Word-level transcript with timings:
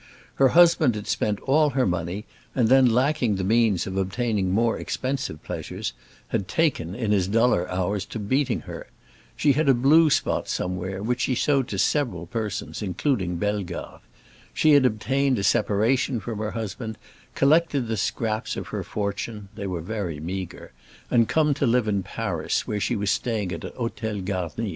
Her 0.37 0.47
husband 0.57 0.95
had 0.95 1.05
spent 1.05 1.39
all 1.41 1.69
her 1.77 1.85
money, 1.85 2.25
and 2.55 2.69
then, 2.69 2.87
lacking 2.91 3.35
the 3.35 3.43
means 3.43 3.85
of 3.85 3.97
obtaining 3.97 4.49
more 4.49 4.79
expensive 4.79 5.43
pleasures, 5.43 5.93
had 6.29 6.47
taken, 6.47 6.95
in 6.95 7.11
his 7.11 7.27
duller 7.27 7.69
hours, 7.69 8.03
to 8.07 8.17
beating 8.17 8.61
her. 8.61 8.87
She 9.37 9.51
had 9.51 9.69
a 9.69 9.75
blue 9.75 10.09
spot 10.09 10.49
somewhere, 10.49 11.03
which 11.03 11.21
she 11.21 11.35
showed 11.35 11.67
to 11.67 11.77
several 11.77 12.25
persons, 12.25 12.81
including 12.81 13.35
Bellegarde. 13.35 14.01
She 14.55 14.71
had 14.71 14.87
obtained 14.87 15.37
a 15.37 15.43
separation 15.43 16.19
from 16.19 16.39
her 16.39 16.49
husband, 16.49 16.97
collected 17.35 17.87
the 17.87 17.95
scraps 17.95 18.57
of 18.57 18.69
her 18.69 18.83
fortune 18.83 19.49
(they 19.53 19.67
were 19.67 19.81
very 19.81 20.19
meagre) 20.19 20.71
and 21.11 21.27
come 21.29 21.53
to 21.53 21.67
live 21.67 21.87
in 21.87 22.01
Paris, 22.01 22.65
where 22.65 22.79
she 22.79 22.95
was 22.95 23.11
staying 23.11 23.51
at 23.51 23.63
a 23.63 23.69
hôtel 23.69 24.25
garni. 24.25 24.69